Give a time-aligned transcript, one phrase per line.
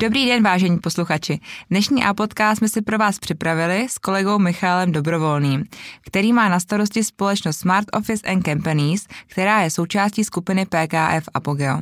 [0.00, 1.40] Dobrý den, vážení posluchači.
[1.70, 5.64] Dnešní A podcast jsme si pro vás připravili s kolegou Michálem Dobrovolným,
[6.06, 11.78] který má na starosti společnost Smart Office and Companies, která je součástí skupiny PKF Apogeo.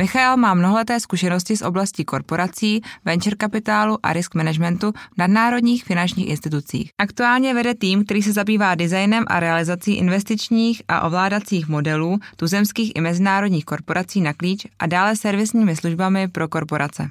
[0.00, 6.28] Michal má mnohleté zkušenosti z oblasti korporací, venture kapitálu a risk managementu v nadnárodních finančních
[6.28, 6.90] institucích.
[6.98, 13.00] Aktuálně vede tým, který se zabývá designem a realizací investičních a ovládacích modelů tuzemských i
[13.00, 17.08] mezinárodních korporací na klíč a dále servisními službami pro korporace.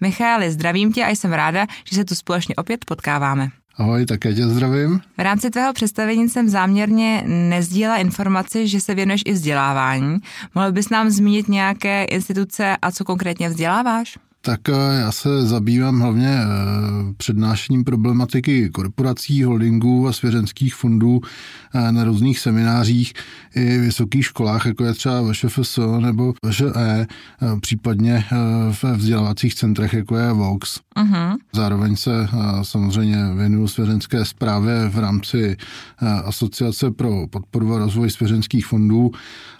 [0.00, 3.50] Michaeli, zdravím tě a jsem ráda, že se tu společně opět potkáváme.
[3.78, 5.00] Ahoj, také tě zdravím.
[5.18, 10.18] V rámci tvého představení jsem záměrně nezdílela informaci, že se věnuješ i vzdělávání.
[10.54, 14.18] Mohl bys nám zmínit nějaké instituce a co konkrétně vzděláváš?
[14.46, 16.46] Tak eh, já se zabývám hlavně eh,
[17.16, 21.20] přednášením problematiky korporací, holdingů a svěřenských fondů
[21.74, 23.12] eh, na různých seminářích
[23.54, 27.06] i vysokých školách, jako je třeba VŠFS nebo VŠE,
[27.60, 28.24] případně
[28.82, 30.80] ve vzdělávacích centrech, jako je Vox.
[30.96, 31.36] Uh-huh.
[31.52, 32.28] Zároveň se
[32.62, 35.56] samozřejmě věnuju svěřenské zprávě v rámci
[36.24, 39.10] Asociace pro podporu a rozvoj svěřenských fondů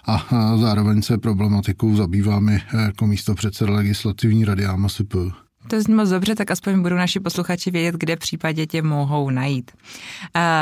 [0.07, 0.25] a
[0.57, 5.13] zároveň se problematikou zabývám i jako místo předseda legislativní rady AMASIP.
[5.67, 9.71] To zní moc dobře, tak aspoň budou naši posluchači vědět, kde případě tě mohou najít.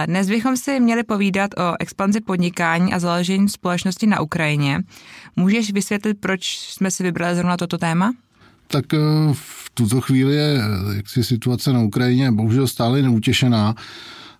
[0.05, 4.83] Dnes bychom si měli povídat o expanzi podnikání a založení společnosti na Ukrajině.
[5.35, 8.13] Můžeš vysvětlit, proč jsme si vybrali zrovna toto téma?
[8.67, 8.97] Tak eh,
[9.33, 13.75] v tuto chvíli je eh, jaksi situace na Ukrajině bohužel stále neutěšená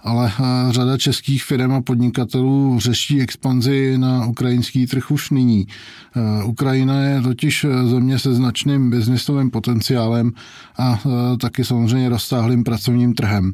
[0.05, 5.67] ale eh, řada českých firm a podnikatelů řeší expanzi na ukrajinský trh už nyní.
[6.15, 10.31] Eh, Ukrajina je totiž eh, země se značným biznisovým potenciálem
[10.77, 10.99] a
[11.41, 13.53] taky samozřejmě rozsáhlým pracovním trhem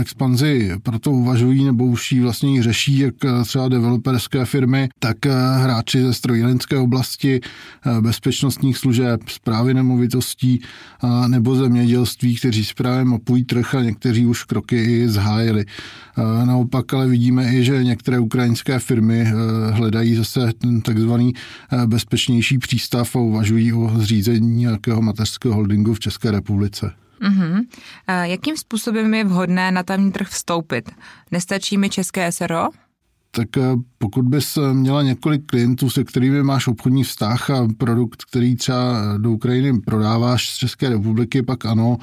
[0.00, 5.16] expanzi proto uvažují nebo už ji vlastně řeší jak třeba developerské firmy, tak
[5.56, 7.40] hráči ze strojírenské oblasti,
[8.00, 10.60] bezpečnostních služeb, zprávy nemovitostí
[11.26, 15.64] nebo zemědělství, kteří si právě mapují trh a někteří už kroky i zhájili.
[16.44, 19.32] Naopak ale vidíme i, že některé ukrajinské firmy
[19.70, 21.32] hledají zase ten takzvaný
[21.86, 26.92] bezpečnější přístav a uvažují o zřízení nějakého mateřského holdingu v České republice.
[27.20, 27.66] Uh-huh.
[28.22, 30.90] Jakým způsobem je vhodné na tamní trh vstoupit?
[31.30, 32.68] Nestačí mi české SRO?
[33.30, 33.62] Tak eh,
[33.98, 39.14] pokud bys eh, měla několik klientů, se kterými máš obchodní vztah a produkt, který třeba
[39.18, 41.98] do Ukrajiny prodáváš z České republiky, pak ano,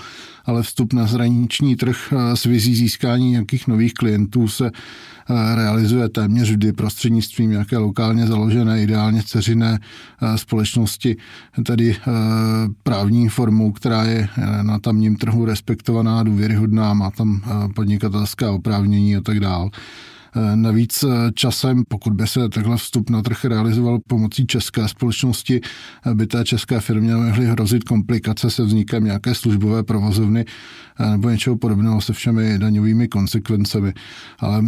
[0.46, 4.72] ale vstup na zraniční trh eh, s vizí získání nějakých nových klientů se
[5.56, 9.80] realizuje téměř vždy prostřednictvím nějaké lokálně založené, ideálně ceřiné
[10.36, 11.18] společnosti,
[11.66, 11.96] tedy
[12.84, 14.28] právní formou, která je
[14.62, 17.42] na tamním trhu respektovaná, důvěryhodná, má tam
[17.76, 19.70] podnikatelská oprávnění a tak dále.
[20.38, 25.62] Eh, navíc eh, časem, pokud by se takhle vstup na trh realizoval pomocí české společnosti,
[26.06, 30.46] eh, by té české firmě mohly hrozit komplikace se vznikem nějaké službové provozovny
[31.12, 33.94] nebo něčeho podobného se všemi daňovými konsekvencemi.
[34.40, 34.64] Ale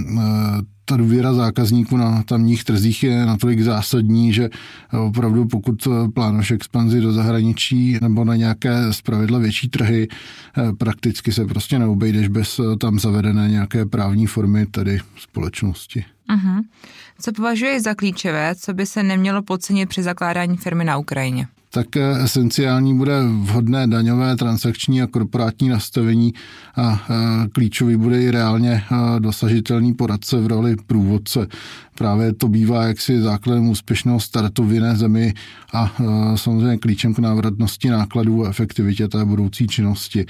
[0.89, 4.49] ta důvěra zákazníků na tamních trzích je natolik zásadní, že
[5.07, 10.07] opravdu pokud plánuješ expanzi do zahraničí nebo na nějaké zpravidla větší trhy,
[10.77, 16.05] prakticky se prostě neobejdeš bez tam zavedené nějaké právní formy, tedy společnosti.
[16.29, 16.63] Uh-huh.
[17.19, 21.47] Co považuješ za klíčové, co by se nemělo podcenit při zakládání firmy na Ukrajině?
[21.77, 26.33] Tak esenciální bude vhodné daňové, transakční a korporátní nastavení
[26.75, 27.05] a
[27.51, 28.83] klíčový bude i reálně
[29.19, 31.47] dosažitelný poradce v roli průvodce.
[31.97, 35.33] Právě to bývá jaksi základem úspěšného startu v jiné zemi
[35.73, 35.95] a
[36.35, 40.25] samozřejmě klíčem k návratnosti nákladů a efektivitě té budoucí činnosti.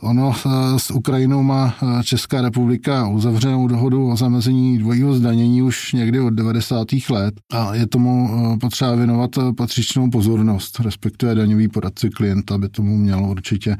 [0.00, 5.92] Ono eh, s Ukrajinou má eh, Česká republika uzavřenou dohodu o zamezení dvojího zdanění už
[5.92, 6.86] někdy od 90.
[7.10, 12.96] let a je tomu eh, potřeba věnovat patřičnou pozornost, respektive daňový poradce klienta by tomu
[12.96, 13.76] mělo určitě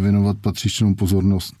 [0.00, 1.54] věnovat patřičnou pozornost.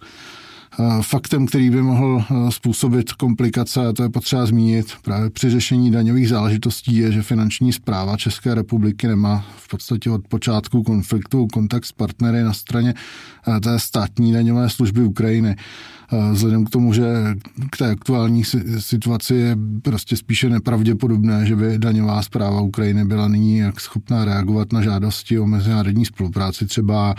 [0.80, 5.50] Eh, faktem, který by mohl eh, způsobit komplikace, a to je potřeba zmínit, právě při
[5.50, 11.46] řešení daňových záležitostí je, že finanční zpráva České republiky nemá v podstatě od počátku konfliktu
[11.46, 12.94] kontakt s partnery na straně
[13.48, 15.56] eh, té státní daňové služby Ukrajiny.
[16.32, 17.04] Vzhledem k tomu, že
[17.70, 18.44] k té aktuální
[18.78, 24.72] situaci je prostě spíše nepravděpodobné, že by daňová zpráva Ukrajiny byla nyní jak schopná reagovat
[24.72, 26.66] na žádosti o mezinárodní spolupráci.
[26.66, 27.14] Třeba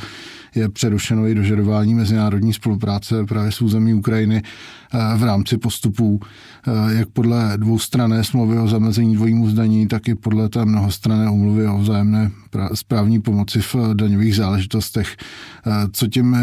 [0.55, 6.93] je přerušeno i dožadování mezinárodní spolupráce právě s území Ukrajiny eh, v rámci postupů, eh,
[6.93, 11.77] jak podle dvoustrané smlouvy o zamezení dvojímu zdaní, tak i podle té mnohostrané umluvy o
[11.77, 12.31] vzájemné
[12.73, 15.17] správní pomoci v daňových záležitostech.
[15.17, 16.37] Eh, co tím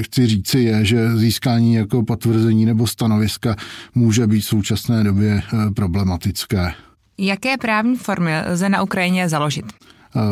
[0.00, 3.56] chci říci je, že získání jako potvrzení nebo stanoviska
[3.94, 5.42] může být v současné době
[5.74, 6.72] problematické.
[7.18, 9.64] Jaké právní formy lze na Ukrajině založit?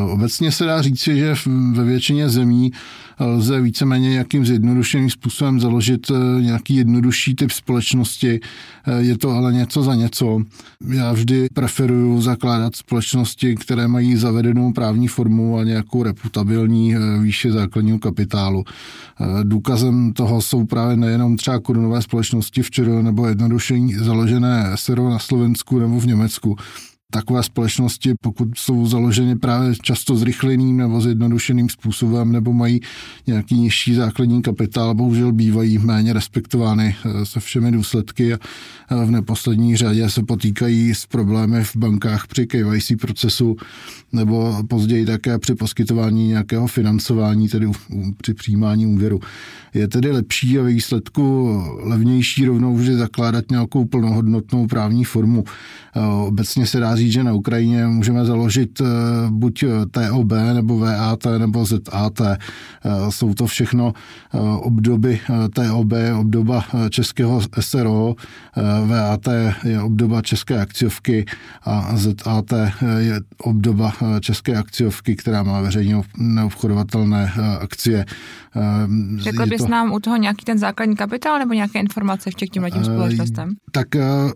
[0.08, 1.34] Obecně se dá říci, že
[1.72, 2.72] ve většině zemí
[3.20, 8.40] lze víceméně nějakým zjednodušeným způsobem založit eh, nějaký jednodušší typ společnosti.
[8.86, 10.42] Eh, je to ale něco za něco.
[10.88, 17.52] Já vždy preferuju zakládat společnosti, které mají zavedenou právní formu a nějakou reputabilní eh, výši
[17.52, 18.64] základního kapitálu.
[19.42, 25.18] Důkazem toho jsou právě nejenom třeba korunové společnosti v ČR nebo jednodušení založené SRO na
[25.18, 26.56] Slovensku nebo v Německu,
[27.12, 32.80] takové společnosti, pokud jsou založeny právě často zrychleným nebo zjednodušeným způsobem, nebo mají
[33.26, 38.38] nějaký nižší základní kapitál, bohužel bývají méně respektovány eh, se všemi důsledky a
[39.04, 43.56] v neposlední řadě se potýkají s problémy v bankách při KYC procesu
[44.12, 47.70] nebo později také při poskytování nějakého financování, tedy
[48.22, 49.20] při přijímání úvěru.
[49.74, 51.48] Je tedy lepší a výsledku
[51.80, 55.44] levnější rovnou vždy zakládat nějakou plnohodnotnou právní formu.
[55.96, 58.84] Eh, obecně se dá že na Ukrajině můžeme založit eh,
[59.30, 62.20] buď TOB nebo VAT nebo ZAT.
[62.20, 62.36] Eh,
[63.08, 63.92] jsou to všechno
[64.60, 65.20] obdoby
[65.54, 68.14] TOB, obdoba českého SRO,
[68.86, 69.20] VAT
[69.64, 71.24] je obdoba české akciovky
[71.64, 72.52] a ZAT
[72.98, 78.04] je obdoba české akciovky, která má veřejně neobchodovatelné akcie.
[79.16, 79.68] Řekl bys to...
[79.68, 83.50] nám u toho nějaký ten základní kapitál nebo nějaké informace k tím tím společnostem?
[83.72, 83.88] Tak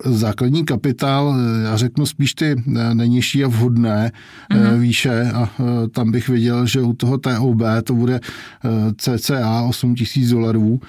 [0.04, 1.34] základní kapitál,
[1.64, 4.12] já řeknu spíš ty nejnižší a vhodné
[4.52, 4.78] mm-hmm.
[4.78, 5.50] výše a
[5.92, 8.20] tam bych viděl, že u toho TOB to bude
[8.96, 10.80] cca 8 tisíc dolarů,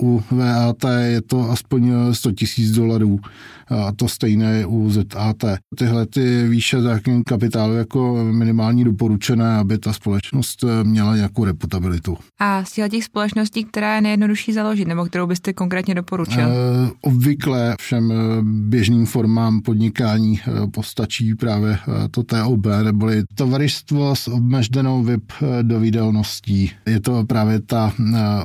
[0.00, 3.20] u VAT je to aspoň 100 tisíc dolarů
[3.68, 5.44] a to stejné je u ZAT.
[5.78, 12.16] Tyhle ty výše základní kapitálu jako minimální doporučené, aby ta společnost měla nějakou reputabilitu.
[12.40, 16.40] A z těch společností, která je nejjednodušší založit, nebo kterou byste konkrétně doporučil?
[16.40, 16.52] E,
[17.00, 18.12] obvykle všem
[18.42, 21.78] běžným formám podnikání postačí právě
[22.10, 25.32] to TOB, neboli tovaristvo s obmeždenou VIP
[25.62, 26.70] dovídelností.
[26.86, 27.92] Je to právě ta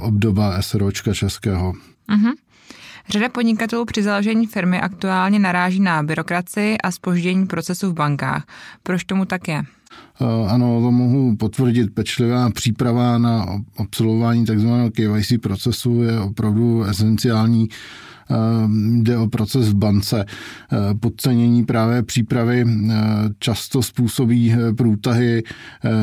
[0.02, 1.74] obdoba SROčka českého.
[1.74, 2.34] Uh-huh.
[3.10, 8.44] Řada podnikatelů při založení firmy aktuálně naráží na byrokracii a spoždění procesu v bankách.
[8.84, 9.62] Proč tomu tak je?
[10.48, 11.94] Ano, to mohu potvrdit.
[11.94, 13.46] Pečlivá příprava na
[13.78, 14.68] absolvování tzv.
[14.94, 17.70] KYC procesu je opravdu esenciální
[19.02, 20.26] jde o proces v bance.
[20.26, 22.92] Ehm, podcenění právě přípravy ehm,
[23.40, 25.44] často způsobí průtahy,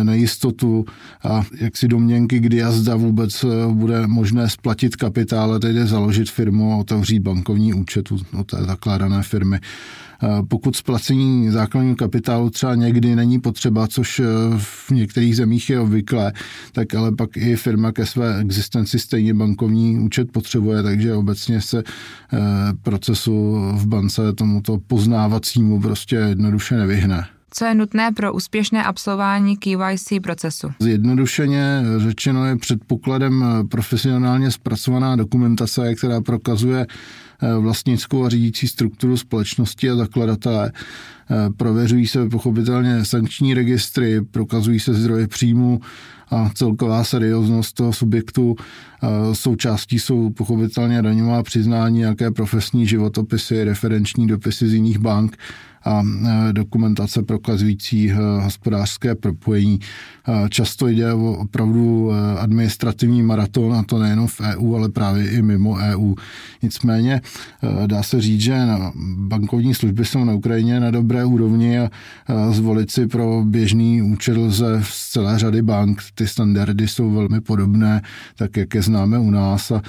[0.02, 0.84] nejistotu
[1.24, 6.72] a jaksi domněnky, kdy a zda vůbec bude možné splatit kapitál a tedy založit firmu
[6.72, 9.60] a otevřít bankovní účet u té zakládané firmy.
[10.48, 14.20] Pokud splacení základního kapitálu třeba někdy není potřeba, což
[14.58, 16.32] v některých zemích je obvyklé,
[16.72, 21.82] tak ale pak i firma ke své existenci stejně bankovní účet potřebuje, takže obecně se
[22.32, 22.38] Eh,
[22.82, 27.26] procesu v bance tomuto poznávacímu prostě jednoduše nevyhne.
[27.50, 30.72] Co je nutné pro úspěšné absolvování KYC procesu?
[30.80, 36.86] Zjednodušeně řečeno je předpokladem profesionálně zpracovaná dokumentace, která prokazuje
[37.42, 40.72] eh, vlastnickou a řídící strukturu společnosti a zakladatele.
[41.30, 45.80] Eh, prověřují se pochopitelně sankční registry, prokazují se zdroje příjmu,
[46.30, 48.56] a celková serióznost toho subjektu.
[49.32, 55.36] Součástí jsou pochopitelně daňová přiznání, nějaké profesní životopisy, referenční dopisy z jiných bank
[55.86, 56.02] a
[56.48, 59.80] e, dokumentace prokazující e, hospodářské propojení.
[60.28, 65.42] E, často jde o opravdu administrativní maraton, a to nejenom v EU, ale právě i
[65.42, 66.14] mimo EU.
[66.62, 67.20] Nicméně
[67.86, 68.58] dá se říct, že
[69.16, 71.90] bankovní služby jsou na Ukrajině na dobré úrovni a
[72.50, 76.02] zvolit si pro běžný účel lze z celé řady bank.
[76.14, 78.02] Ty standardy jsou velmi podobné,
[78.36, 79.82] tak jak je známe u nás a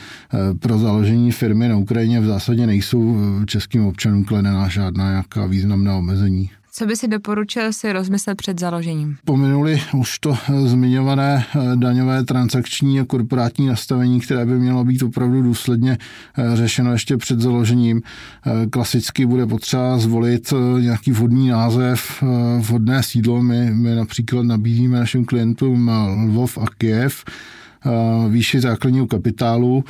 [0.59, 5.95] pro založení firmy na Ukrajině v zásadě nejsou českým občanům kladená žádná nějaká významná na
[5.95, 6.49] omezení.
[6.77, 9.17] Co by si doporučil si rozmyslet před založením?
[9.25, 15.41] Pominuli už to zmiňované eh, daňové transakční a korporátní nastavení, které by mělo být opravdu
[15.41, 15.97] důsledně
[16.37, 18.01] eh, řešeno ještě před založením.
[18.45, 22.23] Eh, klasicky bude potřeba zvolit nějaký vhodný název,
[22.59, 23.43] vhodné sídlo.
[23.43, 25.91] My, my například nabízíme našim klientům
[26.25, 27.25] Lvov a Kiev,
[28.29, 29.83] výši základního kapitálu,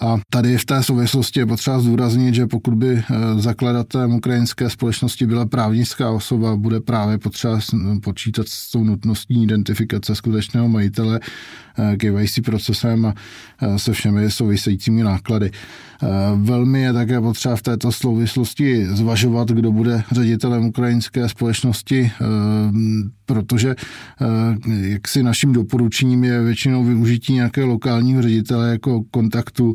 [0.00, 3.04] a tady v té souvislosti je potřeba zdůraznit, že pokud by eh,
[3.36, 7.60] zakladatelem ukrajinské společnosti byla právnická osoba, bude právě potřeba
[8.02, 11.20] počítat s tou nutností identifikace skutečného majitele
[11.78, 13.14] eh, KYC procesem a
[13.62, 15.50] eh, se všemi souvisejícími náklady.
[16.36, 22.10] Velmi je také potřeba v této souvislosti zvažovat, kdo bude ředitelem ukrajinské společnosti,
[23.26, 23.74] protože
[24.80, 29.74] jaksi naším doporučením je většinou využití nějakého lokálního ředitele jako kontaktu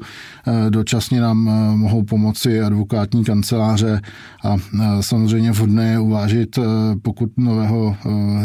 [0.69, 1.37] dočasně nám
[1.77, 4.01] mohou pomoci advokátní kanceláře
[4.43, 4.55] a
[5.01, 6.59] samozřejmě vhodné je uvážit,
[7.01, 7.95] pokud nového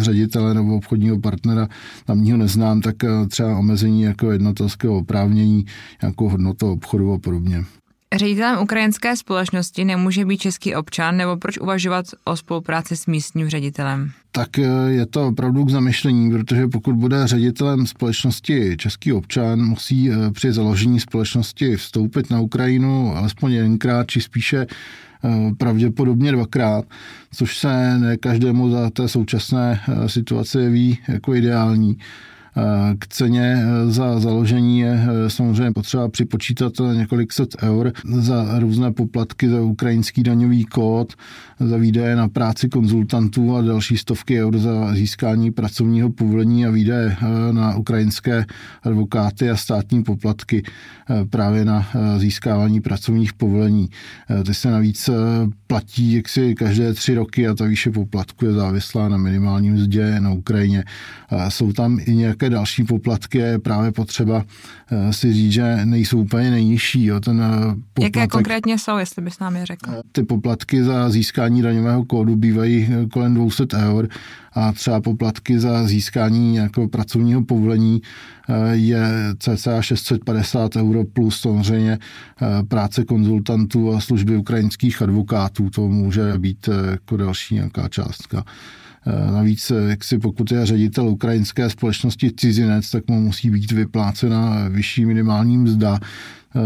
[0.01, 1.69] ředitele nebo obchodního partnera
[2.05, 2.97] tamního neznám, tak
[3.29, 5.65] třeba omezení jako jednotelského oprávnění,
[6.03, 7.65] jako hodnotu obchodu a podobně.
[8.17, 14.11] Ředitelem ukrajinské společnosti nemůže být český občan, nebo proč uvažovat o spolupráci s místním ředitelem?
[14.33, 20.11] Tak eh, je to opravdu k zamyšlení, protože pokud bude ředitelem společnosti český občan, musí
[20.11, 25.29] eh, při založení společnosti vstoupit na Ukrajinu alespoň jedenkrát, či spíše eh,
[25.59, 26.85] pravděpodobně dvakrát,
[27.33, 31.99] což se ne každému za té současné situace jeví jako ideální.
[32.99, 38.93] K ceně eh, za založení je eh, samozřejmě potřeba připočítat několik set eur za různé
[38.93, 41.13] poplatky za ukrajinský daňový kód,
[41.61, 47.17] za výdaje na práci konzultantů a další stovky eur za získání pracovního povolení a výdaje
[47.21, 48.45] eh, na ukrajinské
[48.83, 50.63] advokáty a státní poplatky
[51.31, 53.89] právě na získávání pracovních povolení.
[54.47, 55.11] Ty se navíc
[55.67, 60.33] platí jaksi každé tři roky a ta výše poplatku je závislá na minimálním mzdě na
[60.33, 60.85] Ukrajině.
[61.49, 64.45] Jsou tam i nějaké nějaké další poplatky je právě potřeba
[64.91, 67.05] eh, si říct, že nejsou úplně nejnižší.
[67.05, 67.21] Jo.
[67.21, 69.91] Ten eh, poplatek, Jaké konkrétně jsou, jestli bys nám je řekl?
[70.13, 74.09] Ty poplatky za získání daňového kódu bývají eh, kolem 200 eur
[74.53, 78.03] a třeba poplatky za získání nějakého pracovního povolení
[78.73, 79.03] je
[79.39, 81.99] cca 650 euro plus samozřejmě
[82.69, 85.71] práce konzultantů a služby ukrajinských advokátů.
[85.71, 88.45] To může být jako další nějaká částka.
[89.07, 93.73] Eh, navíc, eh, jak si pokud je ředitel ukrajinské společnosti cizinec, tak mu musí být
[93.73, 95.99] vyplácena vyšší minimální mzda.
[96.57, 96.61] Eh,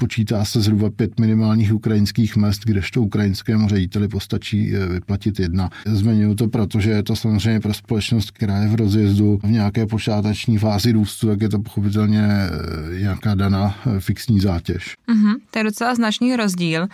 [0.00, 5.70] počítá se zhruba pět minimálních ukrajinských mest, kdežto ukrajinskému řediteli postačí eh, vyplatit jedna.
[5.86, 10.58] Zmiňuji to, protože je to samozřejmě pro společnost, která je v rozjezdu v nějaké počáteční
[10.58, 14.96] fázi růstu, tak je to pochopitelně eh, nějaká daná eh, fixní zátěž.
[15.08, 16.88] Mm-hmm, to je docela značný rozdíl.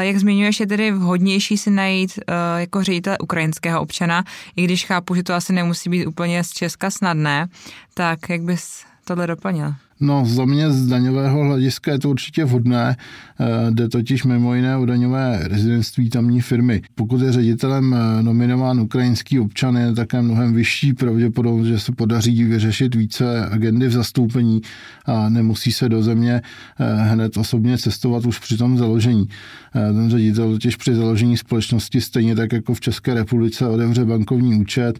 [0.00, 2.18] Jak zmiňuješ, je tedy vhodnější si najít
[2.56, 4.24] jako ředitel ukrajinského občana,
[4.56, 7.46] i když chápu, že to asi nemusí být úplně z Česka snadné,
[7.94, 9.74] tak jak bys tohle doplnil?
[10.00, 12.96] No, za mě z daňového hlediska je to určitě vhodné.
[13.40, 16.82] Eh, jde totiž mimo jiné o daňové rezidentství tamní firmy.
[16.94, 22.44] Pokud je ředitelem eh, nominován ukrajinský občan, je také mnohem vyšší pravděpodobnost, že se podaří
[22.44, 24.60] vyřešit více agendy v zastoupení
[25.06, 26.42] a nemusí se do země
[26.80, 29.28] eh, hned osobně cestovat už při tom založení.
[29.72, 34.98] Ten ředitel totiž při založení společnosti stejně tak jako v České republice otevře bankovní účet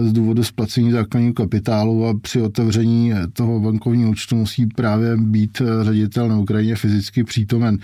[0.00, 5.84] z důvodu splacení základního kapitálu a při otevření toho bankovního účtu musí právě být eh,
[5.84, 7.78] ředitel na Ukrajině fyzicky přítomen.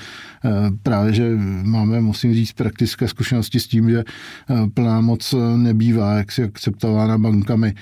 [0.44, 0.50] Eh,
[0.82, 1.30] právě, že
[1.62, 7.74] máme, musím říct, praktické zkušenosti s tím, že eh, plná moc nebývá jaksi akceptována bankami.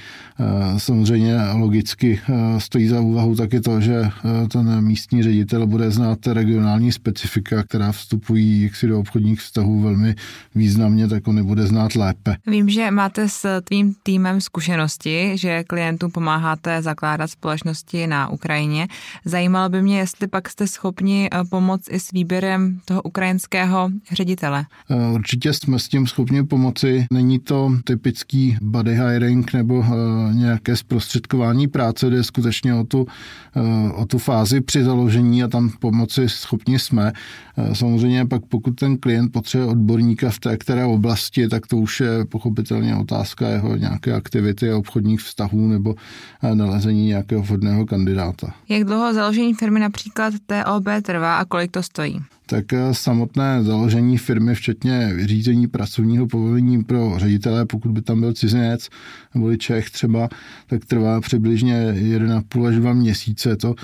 [0.77, 2.21] Samozřejmě logicky
[2.59, 4.11] stojí za úvahu taky to, že
[4.53, 10.15] ten místní ředitel bude znát regionální specifika, která vstupují jaksi do obchodních vztahů velmi
[10.55, 12.37] významně, tak on nebude znát lépe.
[12.47, 18.89] Vím, že máte s tvým týmem zkušenosti, že klientům pomáháte zakládat společnosti na Ukrajině Ukrajině.
[19.25, 24.65] Zajímalo by mě, jestli pak jste schopni eh, pomoct i s výběrem toho ukrajinského ředitele.
[24.91, 27.07] Eh, určitě jsme s tím schopni pomoci.
[27.13, 33.07] Není to typický body hiring nebo eh, nějaké zprostředkování práce, jde skutečně o tu,
[33.95, 37.13] o tu fázi při založení a tam pomoci schopni jsme.
[37.73, 42.25] Samozřejmě pak pokud ten klient potřebuje odborníka v té které oblasti, tak to už je
[42.25, 45.95] pochopitelně otázka jeho nějaké aktivity obchodních vztahů nebo
[46.55, 48.50] nalezení nějakého vhodného kandidáta.
[48.69, 52.21] Jak dlouho založení firmy například TOB trvá a kolik to stojí?
[52.51, 58.33] Tak eh, samotné založení firmy, včetně vyřízení pracovního povolení pro ředitele, pokud by tam byl
[58.33, 58.89] cizinec
[59.35, 60.29] nebo Čech třeba,
[60.67, 63.57] tak trvá přibližně 1,5 až 2 měsíce.
[63.57, 63.75] To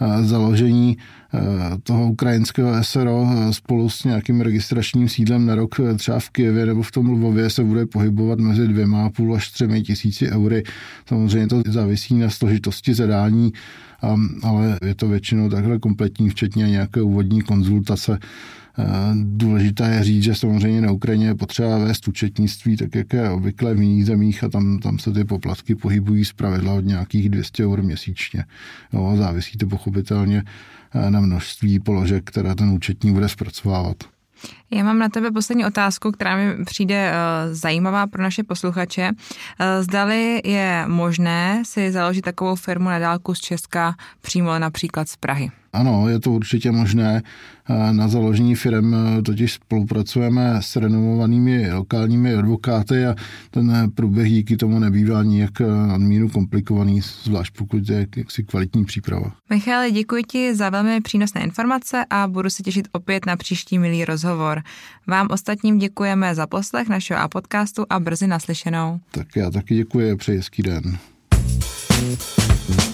[0.00, 0.96] eh, založení
[1.34, 1.38] eh,
[1.82, 6.92] toho ukrajinského SRO spolu s nějakým registračním sídlem na rok třeba v Kijevě nebo v
[6.92, 10.62] tom Lvově se bude pohybovat mezi dvěma a půl až třemi tisíci eury.
[11.08, 13.52] Samozřejmě to závisí na složitosti zadání
[14.42, 18.13] ale je to většinou takhle kompletní, včetně nějaké úvodní konzultace.
[19.14, 23.74] Důležité je říct, že samozřejmě na Ukrajině je potřeba vést účetnictví, tak jak je obvykle
[23.74, 27.64] v jiných zemích a tam, tam se ty poplatky pohybují z pravidla od nějakých 200
[27.64, 28.44] eur měsíčně.
[28.92, 30.42] Jo, závisí to pochopitelně
[31.08, 33.96] na množství položek, které ten účetní bude zpracovávat.
[34.70, 39.10] Já mám na tebe poslední otázku, která mi přijde uh, zajímavá pro naše posluchače.
[39.80, 45.50] Zdali je možné si založit takovou firmu na dálku z Česka přímo například z Prahy?
[45.74, 47.22] Ano, je to určitě možné.
[47.92, 53.14] Na založení firm totiž spolupracujeme s renomovanými lokálními advokáty a
[53.50, 59.32] ten průběh díky tomu nebývá nijak nadmíru komplikovaný, zvlášť pokud je jaksi kvalitní příprava.
[59.50, 64.04] Michale, děkuji ti za velmi přínosné informace a budu se těšit opět na příští milý
[64.04, 64.62] rozhovor.
[65.06, 69.00] Vám ostatním děkujeme za poslech našeho a podcastu a brzy naslyšenou.
[69.10, 70.98] Tak já taky děkuji a přeji hezký den.
[72.04, 72.93] thank you